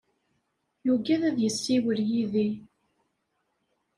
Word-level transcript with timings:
Yugad 0.85 1.21
ad 1.29 1.37
yessiwel 1.41 1.99
yid-i. 2.09 2.47